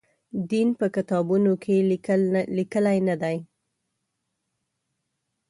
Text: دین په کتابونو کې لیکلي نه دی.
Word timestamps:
دین 0.51 0.69
په 0.79 0.85
کتابونو 0.95 1.51
کې 1.63 1.75
لیکلي 2.59 2.97
نه 3.07 3.15
دی. 3.21 3.37